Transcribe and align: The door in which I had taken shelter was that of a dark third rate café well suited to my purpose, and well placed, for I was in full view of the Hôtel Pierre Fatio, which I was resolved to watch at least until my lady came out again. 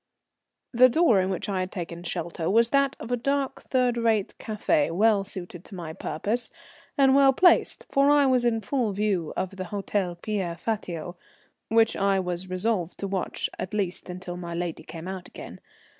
The 0.73 0.89
door 0.89 1.21
in 1.21 1.29
which 1.29 1.47
I 1.47 1.59
had 1.59 1.71
taken 1.71 2.01
shelter 2.01 2.49
was 2.49 2.71
that 2.71 2.95
of 2.99 3.11
a 3.11 3.15
dark 3.15 3.61
third 3.61 3.97
rate 3.97 4.33
café 4.39 4.89
well 4.91 5.23
suited 5.23 5.63
to 5.65 5.75
my 5.75 5.93
purpose, 5.93 6.49
and 6.97 7.13
well 7.13 7.31
placed, 7.33 7.85
for 7.91 8.09
I 8.09 8.25
was 8.25 8.43
in 8.43 8.61
full 8.61 8.93
view 8.93 9.31
of 9.37 9.57
the 9.57 9.65
Hôtel 9.65 10.19
Pierre 10.23 10.55
Fatio, 10.57 11.15
which 11.69 11.95
I 11.95 12.19
was 12.19 12.49
resolved 12.49 12.97
to 12.97 13.07
watch 13.07 13.47
at 13.59 13.75
least 13.75 14.09
until 14.09 14.37
my 14.37 14.55
lady 14.55 14.81
came 14.81 15.07
out 15.07 15.27
again. 15.27 15.59